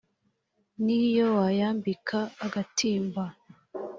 N' 0.83 0.91
iyo 1.01 1.25
wayambika 1.37 2.19
agatimba 2.45 3.23